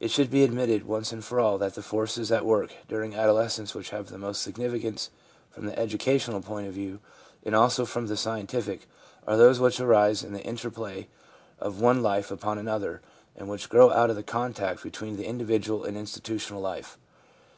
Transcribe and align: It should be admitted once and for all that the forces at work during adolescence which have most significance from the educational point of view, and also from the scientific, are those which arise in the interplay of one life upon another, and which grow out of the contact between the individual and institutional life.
It 0.00 0.10
should 0.10 0.30
be 0.30 0.44
admitted 0.44 0.86
once 0.86 1.12
and 1.12 1.22
for 1.22 1.38
all 1.38 1.58
that 1.58 1.74
the 1.74 1.82
forces 1.82 2.32
at 2.32 2.46
work 2.46 2.72
during 2.88 3.14
adolescence 3.14 3.74
which 3.74 3.90
have 3.90 4.10
most 4.18 4.40
significance 4.40 5.10
from 5.50 5.66
the 5.66 5.78
educational 5.78 6.40
point 6.40 6.68
of 6.68 6.72
view, 6.72 7.00
and 7.44 7.54
also 7.54 7.84
from 7.84 8.06
the 8.06 8.16
scientific, 8.16 8.88
are 9.26 9.36
those 9.36 9.60
which 9.60 9.78
arise 9.78 10.24
in 10.24 10.32
the 10.32 10.42
interplay 10.42 11.06
of 11.58 11.82
one 11.82 12.00
life 12.02 12.30
upon 12.30 12.56
another, 12.56 13.02
and 13.36 13.46
which 13.46 13.68
grow 13.68 13.90
out 13.90 14.08
of 14.08 14.16
the 14.16 14.22
contact 14.22 14.82
between 14.82 15.18
the 15.18 15.26
individual 15.26 15.84
and 15.84 15.98
institutional 15.98 16.62
life. 16.62 16.96